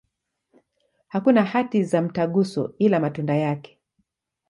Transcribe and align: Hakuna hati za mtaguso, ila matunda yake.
Hakuna 1.07 1.43
hati 1.45 1.83
za 1.83 2.01
mtaguso, 2.01 2.73
ila 2.77 2.99
matunda 2.99 3.35
yake. 3.35 3.79